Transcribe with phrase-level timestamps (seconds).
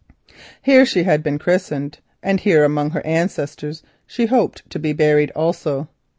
[0.63, 5.29] Here she had been christened, and here among her ancestors she hoped to be buried
[5.35, 5.89] also.